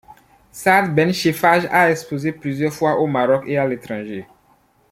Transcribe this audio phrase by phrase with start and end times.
[0.61, 4.25] Saad Ben Cheffaj a exposé plusieurs fois au Maroc et à l'étranger.